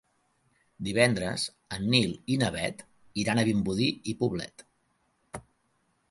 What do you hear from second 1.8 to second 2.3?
Nil